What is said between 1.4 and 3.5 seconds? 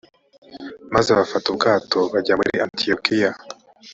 ubwato bajya muri antiyokiya